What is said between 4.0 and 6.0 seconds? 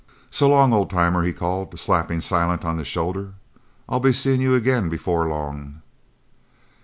seein' you agin before long."